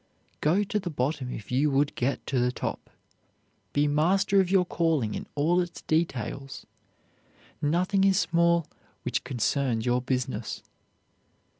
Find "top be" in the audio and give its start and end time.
2.51-3.87